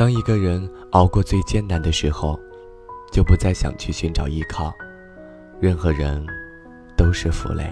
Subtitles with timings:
[0.00, 2.40] 当一个人熬过最艰难的时候
[3.12, 4.72] 就不再想去寻找依靠。
[5.60, 6.26] 任何人
[6.96, 7.70] 都是负累。